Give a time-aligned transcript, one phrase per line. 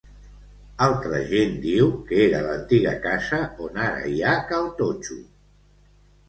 [0.85, 5.21] Altra gent diu que era l'antiga casa on ara hi ha Cal Totxo.